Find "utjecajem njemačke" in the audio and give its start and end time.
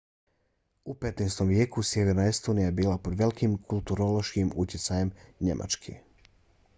4.65-5.99